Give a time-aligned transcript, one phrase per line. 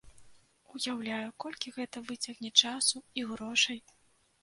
[0.75, 3.79] Уяўляю, колькі гэта выцягне часу і грошай.